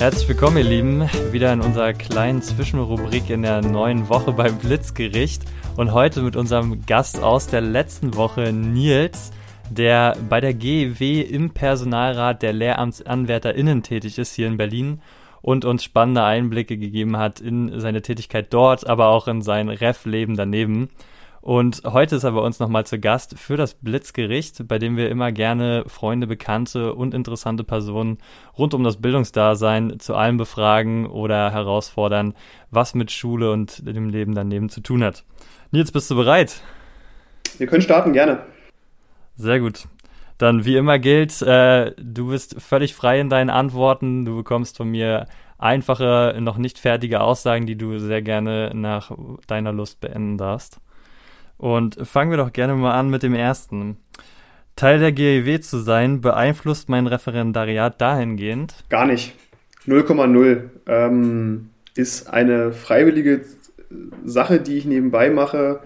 Herzlich 0.00 0.28
willkommen, 0.30 0.56
ihr 0.56 0.64
Lieben, 0.64 1.10
wieder 1.30 1.52
in 1.52 1.60
unserer 1.60 1.92
kleinen 1.92 2.40
Zwischenrubrik 2.40 3.28
in 3.28 3.42
der 3.42 3.60
neuen 3.60 4.08
Woche 4.08 4.32
beim 4.32 4.56
Blitzgericht 4.56 5.42
und 5.76 5.92
heute 5.92 6.22
mit 6.22 6.36
unserem 6.36 6.86
Gast 6.86 7.22
aus 7.22 7.48
der 7.48 7.60
letzten 7.60 8.16
Woche, 8.16 8.50
Nils, 8.50 9.30
der 9.68 10.16
bei 10.26 10.40
der 10.40 10.54
GEW 10.54 11.20
im 11.20 11.50
Personalrat 11.50 12.40
der 12.40 12.54
LehramtsanwärterInnen 12.54 13.82
tätig 13.82 14.16
ist 14.16 14.34
hier 14.34 14.46
in 14.46 14.56
Berlin 14.56 15.02
und 15.42 15.66
uns 15.66 15.84
spannende 15.84 16.24
Einblicke 16.24 16.78
gegeben 16.78 17.18
hat 17.18 17.40
in 17.40 17.78
seine 17.78 18.00
Tätigkeit 18.00 18.46
dort, 18.54 18.86
aber 18.86 19.08
auch 19.08 19.28
in 19.28 19.42
sein 19.42 19.68
Ref-Leben 19.68 20.34
daneben. 20.34 20.88
Und 21.40 21.82
heute 21.86 22.16
ist 22.16 22.24
er 22.24 22.32
bei 22.32 22.40
uns 22.40 22.58
nochmal 22.58 22.84
zu 22.84 22.98
Gast 22.98 23.38
für 23.38 23.56
das 23.56 23.74
Blitzgericht, 23.74 24.68
bei 24.68 24.78
dem 24.78 24.98
wir 24.98 25.08
immer 25.08 25.32
gerne 25.32 25.84
Freunde, 25.86 26.26
Bekannte 26.26 26.94
und 26.94 27.14
interessante 27.14 27.64
Personen 27.64 28.18
rund 28.58 28.74
um 28.74 28.84
das 28.84 29.00
Bildungsdasein 29.00 29.98
zu 30.00 30.14
allem 30.14 30.36
befragen 30.36 31.06
oder 31.06 31.50
herausfordern, 31.50 32.34
was 32.70 32.94
mit 32.94 33.10
Schule 33.10 33.52
und 33.52 33.86
dem 33.86 34.10
Leben 34.10 34.34
daneben 34.34 34.68
zu 34.68 34.82
tun 34.82 35.02
hat. 35.02 35.24
Nils, 35.70 35.92
bist 35.92 36.10
du 36.10 36.16
bereit? 36.16 36.60
Wir 37.56 37.66
können 37.66 37.82
starten, 37.82 38.12
gerne. 38.12 38.42
Sehr 39.36 39.60
gut. 39.60 39.86
Dann 40.36 40.64
wie 40.64 40.76
immer 40.76 40.98
gilt, 40.98 41.40
äh, 41.42 41.92
du 41.96 42.28
bist 42.28 42.60
völlig 42.60 42.94
frei 42.94 43.20
in 43.20 43.30
deinen 43.30 43.50
Antworten. 43.50 44.24
Du 44.24 44.36
bekommst 44.36 44.76
von 44.76 44.90
mir 44.90 45.26
einfache, 45.58 46.36
noch 46.40 46.58
nicht 46.58 46.78
fertige 46.78 47.20
Aussagen, 47.20 47.66
die 47.66 47.76
du 47.76 47.98
sehr 47.98 48.22
gerne 48.22 48.72
nach 48.74 49.10
deiner 49.46 49.72
Lust 49.72 50.00
beenden 50.00 50.36
darfst. 50.36 50.80
Und 51.60 51.98
fangen 52.08 52.30
wir 52.30 52.38
doch 52.38 52.54
gerne 52.54 52.74
mal 52.74 52.92
an 52.92 53.10
mit 53.10 53.22
dem 53.22 53.34
ersten. 53.34 53.98
Teil 54.76 54.98
der 54.98 55.12
GEW 55.12 55.60
zu 55.60 55.76
sein, 55.76 56.22
beeinflusst 56.22 56.88
mein 56.88 57.06
Referendariat 57.06 58.00
dahingehend? 58.00 58.76
Gar 58.88 59.04
nicht. 59.04 59.34
0,0 59.86 60.70
ähm, 60.86 61.68
ist 61.94 62.30
eine 62.32 62.72
freiwillige 62.72 63.42
Sache, 64.24 64.60
die 64.60 64.78
ich 64.78 64.86
nebenbei 64.86 65.28
mache. 65.28 65.80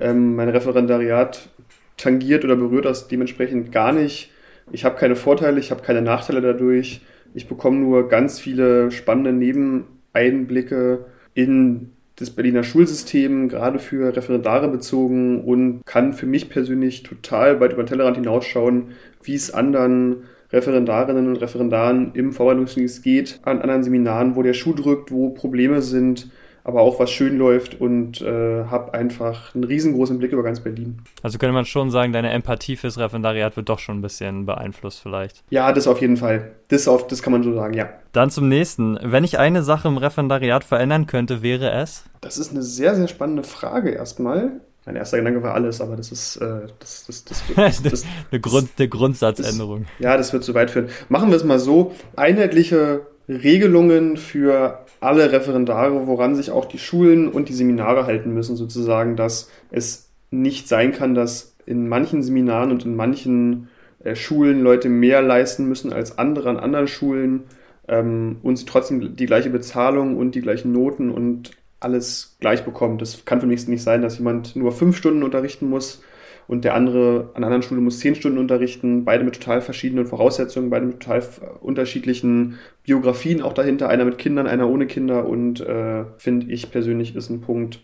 Ähm, 0.00 0.34
mein 0.34 0.48
Referendariat 0.48 1.50
tangiert 1.98 2.46
oder 2.46 2.56
berührt 2.56 2.86
das 2.86 3.08
dementsprechend 3.08 3.70
gar 3.70 3.92
nicht. 3.92 4.32
Ich 4.72 4.86
habe 4.86 4.96
keine 4.96 5.14
Vorteile, 5.14 5.60
ich 5.60 5.70
habe 5.70 5.82
keine 5.82 6.00
Nachteile 6.00 6.40
dadurch. 6.40 7.02
Ich 7.34 7.48
bekomme 7.48 7.80
nur 7.80 8.08
ganz 8.08 8.40
viele 8.40 8.90
spannende 8.90 9.34
Nebeneinblicke 9.34 11.04
in 11.34 11.92
das 12.18 12.30
Berliner 12.30 12.64
Schulsystem, 12.64 13.48
gerade 13.48 13.78
für 13.78 14.14
Referendare 14.16 14.68
bezogen 14.68 15.44
und 15.44 15.82
kann 15.86 16.12
für 16.12 16.26
mich 16.26 16.48
persönlich 16.48 17.04
total 17.04 17.60
weit 17.60 17.72
über 17.72 17.84
den 17.84 17.88
Tellerrand 17.88 18.16
hinausschauen, 18.16 18.88
wie 19.22 19.34
es 19.34 19.52
anderen 19.52 20.24
Referendarinnen 20.52 21.28
und 21.28 21.36
Referendaren 21.36 22.12
im 22.14 22.32
Verwaltungsdienst 22.32 23.02
geht, 23.02 23.38
an 23.42 23.60
anderen 23.60 23.84
Seminaren, 23.84 24.34
wo 24.34 24.42
der 24.42 24.54
Schuh 24.54 24.72
drückt, 24.72 25.12
wo 25.12 25.30
Probleme 25.30 25.80
sind, 25.82 26.30
aber 26.68 26.82
auch 26.82 27.00
was 27.00 27.10
schön 27.10 27.38
läuft 27.38 27.80
und 27.80 28.20
äh, 28.20 28.64
habe 28.66 28.92
einfach 28.92 29.54
einen 29.54 29.64
riesengroßen 29.64 30.18
Blick 30.18 30.32
über 30.32 30.42
ganz 30.42 30.60
Berlin. 30.60 30.98
Also 31.22 31.38
könnte 31.38 31.54
man 31.54 31.64
schon 31.64 31.90
sagen, 31.90 32.12
deine 32.12 32.30
Empathie 32.30 32.76
fürs 32.76 32.98
Referendariat 32.98 33.56
wird 33.56 33.70
doch 33.70 33.78
schon 33.78 33.98
ein 33.98 34.02
bisschen 34.02 34.44
beeinflusst 34.44 35.00
vielleicht. 35.00 35.42
Ja, 35.48 35.72
das 35.72 35.86
auf 35.86 36.02
jeden 36.02 36.18
Fall. 36.18 36.50
Das, 36.68 36.86
auf, 36.86 37.06
das 37.06 37.22
kann 37.22 37.32
man 37.32 37.42
so 37.42 37.54
sagen, 37.54 37.72
ja. 37.72 37.88
Dann 38.12 38.30
zum 38.30 38.50
nächsten. 38.50 38.98
Wenn 39.02 39.24
ich 39.24 39.38
eine 39.38 39.62
Sache 39.62 39.88
im 39.88 39.96
Referendariat 39.96 40.62
verändern 40.62 41.06
könnte, 41.06 41.40
wäre 41.40 41.70
es? 41.70 42.04
Das 42.20 42.36
ist 42.36 42.50
eine 42.50 42.62
sehr, 42.62 42.94
sehr 42.94 43.08
spannende 43.08 43.44
Frage 43.44 43.88
erstmal. 43.88 44.60
Mein 44.84 44.96
erster 44.96 45.16
Gedanke 45.16 45.42
war 45.42 45.54
alles, 45.54 45.80
aber 45.80 45.96
das 45.96 46.12
ist 46.12 46.36
äh, 46.36 46.66
das, 46.80 47.06
das, 47.06 47.24
das, 47.24 47.42
das, 47.56 47.82
das 47.82 48.04
eine, 48.30 48.40
Grund, 48.40 48.68
eine 48.76 48.88
Grundsatzänderung. 48.88 49.86
ja, 50.00 50.18
das 50.18 50.34
wird 50.34 50.44
zu 50.44 50.52
weit 50.52 50.70
führen. 50.70 50.90
Machen 51.08 51.30
wir 51.30 51.36
es 51.36 51.44
mal 51.44 51.58
so. 51.58 51.94
Einheitliche 52.14 53.06
Regelungen 53.28 54.16
für 54.16 54.84
alle 55.00 55.30
Referendare, 55.32 56.06
woran 56.06 56.34
sich 56.34 56.50
auch 56.50 56.64
die 56.64 56.78
Schulen 56.78 57.28
und 57.28 57.48
die 57.48 57.54
Seminare 57.54 58.06
halten 58.06 58.32
müssen, 58.32 58.56
sozusagen, 58.56 59.16
dass 59.16 59.50
es 59.70 60.10
nicht 60.30 60.68
sein 60.68 60.92
kann, 60.92 61.14
dass 61.14 61.54
in 61.66 61.88
manchen 61.88 62.22
Seminaren 62.22 62.70
und 62.70 62.84
in 62.84 62.96
manchen 62.96 63.68
äh, 64.02 64.14
Schulen 64.14 64.62
Leute 64.62 64.88
mehr 64.88 65.22
leisten 65.22 65.68
müssen 65.68 65.92
als 65.92 66.18
andere 66.18 66.48
an 66.48 66.56
anderen 66.56 66.88
Schulen 66.88 67.44
ähm, 67.86 68.36
und 68.42 68.56
sie 68.56 68.64
trotzdem 68.64 69.16
die 69.16 69.26
gleiche 69.26 69.50
Bezahlung 69.50 70.16
und 70.16 70.34
die 70.34 70.40
gleichen 70.40 70.72
Noten 70.72 71.10
und 71.10 71.50
alles 71.80 72.36
gleich 72.40 72.64
bekommen. 72.64 72.98
Das 72.98 73.24
kann 73.24 73.40
für 73.40 73.46
mich 73.46 73.68
nicht 73.68 73.82
sein, 73.82 74.02
dass 74.02 74.18
jemand 74.18 74.56
nur 74.56 74.72
fünf 74.72 74.96
Stunden 74.96 75.22
unterrichten 75.22 75.68
muss 75.68 76.02
und 76.48 76.64
der 76.64 76.74
andere 76.74 77.30
an 77.34 77.36
einer 77.36 77.46
anderen 77.46 77.62
Schule 77.62 77.82
muss 77.82 78.00
zehn 78.00 78.14
Stunden 78.14 78.38
unterrichten, 78.38 79.04
beide 79.04 79.22
mit 79.22 79.34
total 79.34 79.60
verschiedenen 79.60 80.06
Voraussetzungen, 80.06 80.70
beide 80.70 80.86
mit 80.86 81.00
total 81.00 81.22
unterschiedlichen 81.60 82.58
Biografien 82.84 83.42
auch 83.42 83.52
dahinter, 83.52 83.88
einer 83.90 84.06
mit 84.06 84.16
Kindern, 84.16 84.46
einer 84.46 84.68
ohne 84.68 84.86
Kinder 84.86 85.26
und 85.26 85.60
äh, 85.60 86.04
finde 86.16 86.50
ich 86.50 86.70
persönlich 86.70 87.14
ist 87.14 87.28
ein 87.28 87.42
Punkt, 87.42 87.80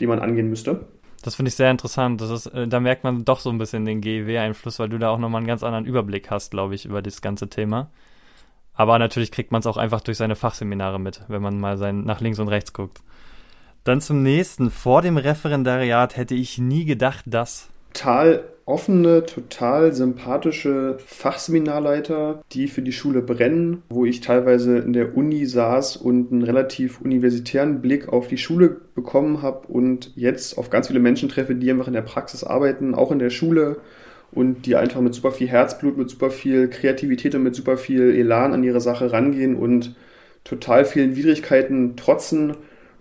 den 0.00 0.08
man 0.08 0.20
angehen 0.20 0.48
müsste. 0.48 0.86
Das 1.22 1.34
finde 1.34 1.48
ich 1.48 1.56
sehr 1.56 1.70
interessant. 1.70 2.20
Das 2.20 2.30
ist, 2.30 2.46
äh, 2.46 2.68
da 2.68 2.78
merkt 2.78 3.02
man 3.02 3.24
doch 3.24 3.40
so 3.40 3.50
ein 3.50 3.58
bisschen 3.58 3.84
den 3.84 4.00
GEW-Einfluss, 4.00 4.78
weil 4.78 4.88
du 4.88 4.98
da 4.98 5.10
auch 5.10 5.18
nochmal 5.18 5.40
einen 5.40 5.48
ganz 5.48 5.64
anderen 5.64 5.84
Überblick 5.84 6.30
hast, 6.30 6.52
glaube 6.52 6.76
ich, 6.76 6.84
über 6.84 7.02
das 7.02 7.20
ganze 7.20 7.48
Thema. 7.48 7.90
Aber 8.74 8.98
natürlich 8.98 9.32
kriegt 9.32 9.50
man 9.50 9.60
es 9.60 9.66
auch 9.66 9.76
einfach 9.76 10.02
durch 10.02 10.18
seine 10.18 10.36
Fachseminare 10.36 11.00
mit, 11.00 11.22
wenn 11.26 11.42
man 11.42 11.58
mal 11.58 11.78
sein, 11.78 12.04
nach 12.04 12.20
links 12.20 12.38
und 12.38 12.48
rechts 12.48 12.72
guckt. 12.72 13.02
Dann 13.82 14.00
zum 14.00 14.22
nächsten. 14.22 14.70
Vor 14.70 15.02
dem 15.02 15.16
Referendariat 15.16 16.16
hätte 16.16 16.34
ich 16.34 16.58
nie 16.58 16.84
gedacht, 16.84 17.24
dass 17.26 17.70
total 17.94 18.44
offene, 18.66 19.24
total 19.26 19.92
sympathische 19.92 20.96
Fachseminarleiter, 21.06 22.42
die 22.52 22.68
für 22.68 22.82
die 22.82 22.92
Schule 22.92 23.20
brennen, 23.20 23.82
wo 23.90 24.04
ich 24.04 24.20
teilweise 24.20 24.78
in 24.78 24.92
der 24.92 25.16
Uni 25.16 25.44
saß 25.46 25.96
und 25.96 26.32
einen 26.32 26.42
relativ 26.42 27.00
universitären 27.00 27.82
Blick 27.82 28.08
auf 28.08 28.26
die 28.26 28.38
Schule 28.38 28.80
bekommen 28.94 29.42
habe 29.42 29.66
und 29.68 30.12
jetzt 30.16 30.56
auf 30.56 30.70
ganz 30.70 30.86
viele 30.88 31.00
Menschen 31.00 31.28
treffe, 31.28 31.54
die 31.54 31.70
einfach 31.70 31.88
in 31.88 31.92
der 31.92 32.02
Praxis 32.02 32.42
arbeiten, 32.42 32.94
auch 32.94 33.12
in 33.12 33.18
der 33.18 33.30
Schule 33.30 33.76
und 34.32 34.66
die 34.66 34.76
einfach 34.76 35.00
mit 35.02 35.14
super 35.14 35.30
viel 35.30 35.48
Herzblut, 35.48 35.98
mit 35.98 36.08
super 36.08 36.30
viel 36.30 36.68
Kreativität 36.68 37.34
und 37.34 37.42
mit 37.42 37.54
super 37.54 37.76
viel 37.76 38.14
Elan 38.14 38.54
an 38.54 38.64
ihre 38.64 38.80
Sache 38.80 39.12
rangehen 39.12 39.56
und 39.56 39.94
total 40.42 40.84
vielen 40.86 41.16
Widrigkeiten 41.16 41.96
trotzen 41.96 42.54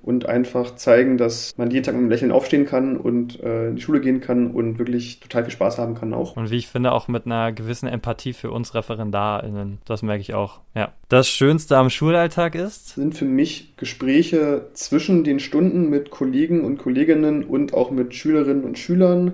und 0.04 0.28
einfach 0.28 0.76
zeigen, 0.76 1.18
dass 1.18 1.58
man 1.58 1.72
jeden 1.72 1.84
Tag 1.84 1.96
mit 1.96 2.02
einem 2.02 2.10
Lächeln 2.10 2.32
aufstehen 2.32 2.66
kann 2.66 2.98
und 2.98 3.42
äh, 3.42 3.70
in 3.70 3.78
die 3.78 3.82
Schule 3.82 4.02
gehen 4.02 4.20
kann 4.20 4.52
und 4.52 4.78
wirklich 4.78 5.22
total 5.22 5.46
viel 5.46 5.54
Spaß 5.54 5.78
haben 5.78 5.96
kann 5.96 6.14
auch. 6.14 6.36
Und 6.36 6.52
wie 6.52 6.58
ich 6.58 6.68
finde, 6.68 6.92
auch 6.92 7.08
mit 7.08 7.26
einer 7.26 7.54
gewissen 7.54 7.88
Empathie 7.88 8.34
für 8.34 8.52
uns 8.52 8.76
ReferendarInnen. 8.76 9.80
Das 9.86 10.04
merke 10.04 10.22
ich 10.22 10.34
auch, 10.34 10.60
ja. 10.76 10.92
Das 11.08 11.30
Schönste 11.30 11.78
am 11.78 11.90
Schulalltag 11.90 12.56
ist? 12.56 12.96
Sind 12.96 13.16
für 13.16 13.26
mich 13.26 13.78
Gespräche 13.78 14.68
zwischen 14.74 15.24
den 15.24 15.40
Stunden 15.40 15.90
mit 15.90 16.12
Kollegen 16.12 16.66
und 16.66 16.78
Kolleginnen 16.78 17.46
und 17.46 17.74
auch 17.74 17.90
mit 17.90 18.14
Schülerinnen 18.14 18.66
und 18.66 18.78
Schülern. 18.78 19.34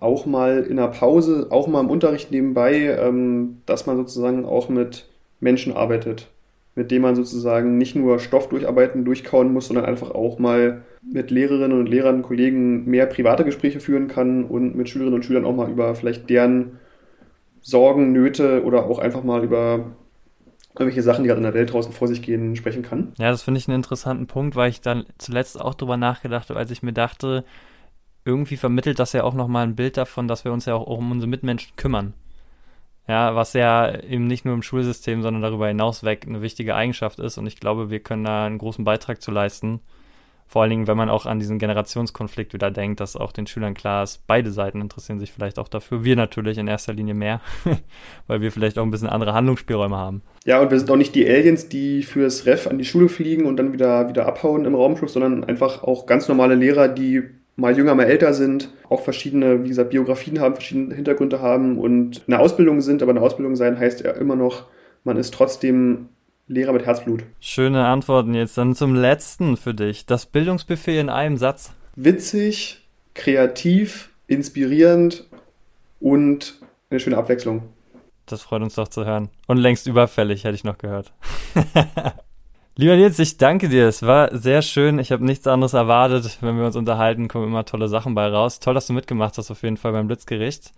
Auch 0.00 0.26
mal 0.26 0.64
in 0.64 0.76
der 0.76 0.88
Pause, 0.88 1.46
auch 1.50 1.68
mal 1.68 1.80
im 1.80 1.90
Unterricht 1.90 2.32
nebenbei, 2.32 2.96
ähm, 3.00 3.62
dass 3.66 3.86
man 3.86 3.96
sozusagen 3.96 4.44
auch 4.44 4.68
mit 4.68 5.06
Menschen 5.40 5.72
arbeitet 5.72 6.28
mit 6.78 6.92
dem 6.92 7.02
man 7.02 7.16
sozusagen 7.16 7.76
nicht 7.76 7.96
nur 7.96 8.20
Stoff 8.20 8.48
durcharbeiten, 8.48 9.04
durchkauen 9.04 9.52
muss, 9.52 9.66
sondern 9.66 9.84
einfach 9.84 10.12
auch 10.12 10.38
mal 10.38 10.82
mit 11.02 11.32
Lehrerinnen 11.32 11.76
und 11.76 11.88
Lehrern, 11.88 12.22
Kollegen 12.22 12.84
mehr 12.84 13.06
private 13.06 13.44
Gespräche 13.44 13.80
führen 13.80 14.06
kann 14.06 14.44
und 14.44 14.76
mit 14.76 14.88
Schülerinnen 14.88 15.16
und 15.16 15.24
Schülern 15.24 15.44
auch 15.44 15.56
mal 15.56 15.68
über 15.68 15.96
vielleicht 15.96 16.30
deren 16.30 16.78
Sorgen, 17.60 18.12
Nöte 18.12 18.62
oder 18.62 18.86
auch 18.86 19.00
einfach 19.00 19.24
mal 19.24 19.42
über 19.42 19.86
irgendwelche 20.74 21.02
Sachen, 21.02 21.24
die 21.24 21.28
gerade 21.28 21.40
in 21.40 21.44
der 21.46 21.54
Welt 21.54 21.72
draußen 21.72 21.92
vor 21.92 22.06
sich 22.06 22.22
gehen, 22.22 22.54
sprechen 22.54 22.82
kann. 22.82 23.12
Ja, 23.18 23.32
das 23.32 23.42
finde 23.42 23.58
ich 23.58 23.66
einen 23.66 23.78
interessanten 23.78 24.28
Punkt, 24.28 24.54
weil 24.54 24.70
ich 24.70 24.80
dann 24.80 25.04
zuletzt 25.18 25.60
auch 25.60 25.74
drüber 25.74 25.96
nachgedacht 25.96 26.48
habe, 26.48 26.60
als 26.60 26.70
ich 26.70 26.84
mir 26.84 26.92
dachte, 26.92 27.44
irgendwie 28.24 28.56
vermittelt 28.56 29.00
das 29.00 29.12
ja 29.14 29.24
auch 29.24 29.34
nochmal 29.34 29.66
ein 29.66 29.74
Bild 29.74 29.96
davon, 29.96 30.28
dass 30.28 30.44
wir 30.44 30.52
uns 30.52 30.64
ja 30.66 30.76
auch 30.76 30.86
um 30.86 31.10
unsere 31.10 31.28
Mitmenschen 31.28 31.74
kümmern. 31.74 32.14
Ja, 33.08 33.34
was 33.34 33.54
ja 33.54 34.00
eben 34.02 34.26
nicht 34.26 34.44
nur 34.44 34.54
im 34.54 34.62
Schulsystem, 34.62 35.22
sondern 35.22 35.42
darüber 35.42 35.66
hinaus 35.66 36.04
weg 36.04 36.26
eine 36.28 36.42
wichtige 36.42 36.74
Eigenschaft 36.74 37.18
ist. 37.18 37.38
Und 37.38 37.46
ich 37.46 37.58
glaube, 37.58 37.90
wir 37.90 38.00
können 38.00 38.24
da 38.24 38.44
einen 38.44 38.58
großen 38.58 38.84
Beitrag 38.84 39.22
zu 39.22 39.30
leisten. 39.30 39.80
Vor 40.46 40.62
allen 40.62 40.70
Dingen, 40.70 40.86
wenn 40.86 40.96
man 40.96 41.10
auch 41.10 41.26
an 41.26 41.38
diesen 41.38 41.58
Generationskonflikt 41.58 42.54
wieder 42.54 42.70
denkt, 42.70 43.00
dass 43.00 43.16
auch 43.16 43.32
den 43.32 43.46
Schülern 43.46 43.74
klar 43.74 44.02
ist, 44.02 44.26
beide 44.26 44.50
Seiten 44.50 44.80
interessieren 44.80 45.20
sich 45.20 45.30
vielleicht 45.32 45.58
auch 45.58 45.68
dafür. 45.68 46.04
Wir 46.04 46.16
natürlich 46.16 46.56
in 46.56 46.66
erster 46.66 46.94
Linie 46.94 47.14
mehr, 47.14 47.40
weil 48.26 48.40
wir 48.40 48.52
vielleicht 48.52 48.78
auch 48.78 48.82
ein 48.82 48.90
bisschen 48.90 49.10
andere 49.10 49.34
Handlungsspielräume 49.34 49.96
haben. 49.96 50.22
Ja, 50.44 50.60
und 50.60 50.70
wir 50.70 50.78
sind 50.78 50.90
auch 50.90 50.96
nicht 50.96 51.14
die 51.14 51.28
Aliens, 51.28 51.68
die 51.68 52.02
fürs 52.02 52.46
Ref 52.46 52.66
an 52.66 52.78
die 52.78 52.86
Schule 52.86 53.10
fliegen 53.10 53.44
und 53.44 53.56
dann 53.56 53.74
wieder, 53.74 54.08
wieder 54.08 54.26
abhauen 54.26 54.64
im 54.64 54.74
Raumflug, 54.74 55.10
sondern 55.10 55.44
einfach 55.44 55.82
auch 55.82 56.06
ganz 56.06 56.28
normale 56.28 56.54
Lehrer, 56.54 56.88
die 56.88 57.24
mal 57.58 57.76
jünger, 57.76 57.94
mal 57.94 58.04
älter 58.04 58.32
sind, 58.32 58.70
auch 58.88 59.02
verschiedene, 59.02 59.64
wie 59.64 59.68
gesagt, 59.68 59.90
Biografien 59.90 60.40
haben, 60.40 60.54
verschiedene 60.54 60.94
Hintergründe 60.94 61.42
haben 61.42 61.76
und 61.78 62.22
eine 62.26 62.38
Ausbildung 62.38 62.80
sind, 62.80 63.02
aber 63.02 63.10
eine 63.10 63.20
Ausbildung 63.20 63.56
sein 63.56 63.78
heißt 63.78 64.00
ja 64.00 64.12
immer 64.12 64.36
noch, 64.36 64.66
man 65.04 65.16
ist 65.16 65.34
trotzdem 65.34 66.08
Lehrer 66.46 66.72
mit 66.72 66.86
Herzblut. 66.86 67.24
Schöne 67.40 67.84
Antworten 67.86 68.32
jetzt. 68.32 68.56
Dann 68.56 68.74
zum 68.74 68.94
letzten 68.94 69.58
für 69.58 69.74
dich. 69.74 70.06
Das 70.06 70.24
Bildungsbuffet 70.24 70.98
in 70.98 71.10
einem 71.10 71.36
Satz. 71.36 71.74
Witzig, 71.94 72.88
kreativ, 73.14 74.10
inspirierend 74.28 75.26
und 76.00 76.58
eine 76.88 77.00
schöne 77.00 77.18
Abwechslung. 77.18 77.64
Das 78.24 78.42
freut 78.42 78.62
uns 78.62 78.76
doch 78.76 78.88
zu 78.88 79.04
hören. 79.04 79.28
Und 79.46 79.58
längst 79.58 79.86
überfällig, 79.86 80.44
hätte 80.44 80.54
ich 80.54 80.64
noch 80.64 80.78
gehört. 80.78 81.12
Lieber 82.80 82.94
Nils, 82.94 83.18
ich 83.18 83.38
danke 83.38 83.68
dir. 83.68 83.88
Es 83.88 84.04
war 84.04 84.32
sehr 84.38 84.62
schön. 84.62 85.00
Ich 85.00 85.10
habe 85.10 85.24
nichts 85.24 85.48
anderes 85.48 85.74
erwartet. 85.74 86.38
Wenn 86.42 86.56
wir 86.56 86.64
uns 86.64 86.76
unterhalten, 86.76 87.26
kommen 87.26 87.48
immer 87.48 87.64
tolle 87.64 87.88
Sachen 87.88 88.14
bei 88.14 88.28
raus. 88.28 88.60
Toll, 88.60 88.74
dass 88.74 88.86
du 88.86 88.92
mitgemacht 88.92 89.36
hast, 89.36 89.50
auf 89.50 89.64
jeden 89.64 89.76
Fall 89.76 89.90
beim 89.90 90.06
Blitzgericht. 90.06 90.70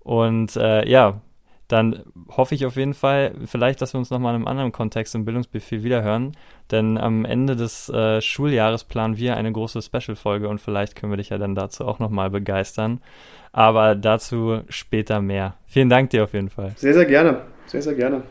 Und 0.00 0.56
äh, 0.56 0.88
ja, 0.88 1.20
dann 1.68 2.04
hoffe 2.30 2.54
ich 2.54 2.64
auf 2.64 2.76
jeden 2.76 2.94
Fall, 2.94 3.34
vielleicht, 3.44 3.82
dass 3.82 3.92
wir 3.92 3.98
uns 3.98 4.08
nochmal 4.08 4.32
in 4.32 4.36
einem 4.36 4.46
anderen 4.46 4.72
Kontext 4.72 5.14
im 5.14 5.26
Bildungsbefehl 5.26 5.82
wiederhören. 5.82 6.32
Denn 6.70 6.96
am 6.96 7.26
Ende 7.26 7.54
des 7.54 7.90
äh, 7.90 8.22
Schuljahres 8.22 8.84
planen 8.84 9.18
wir 9.18 9.36
eine 9.36 9.52
große 9.52 9.82
Special-Folge 9.82 10.48
und 10.48 10.58
vielleicht 10.58 10.96
können 10.96 11.12
wir 11.12 11.18
dich 11.18 11.28
ja 11.28 11.36
dann 11.36 11.54
dazu 11.54 11.86
auch 11.86 11.98
nochmal 11.98 12.30
begeistern. 12.30 13.02
Aber 13.52 13.94
dazu 13.94 14.62
später 14.70 15.20
mehr. 15.20 15.56
Vielen 15.66 15.90
Dank 15.90 16.08
dir 16.08 16.24
auf 16.24 16.32
jeden 16.32 16.48
Fall. 16.48 16.72
Sehr, 16.76 16.94
sehr 16.94 17.04
gerne. 17.04 17.42
Sehr, 17.66 17.82
sehr 17.82 17.94
gerne. 17.94 18.22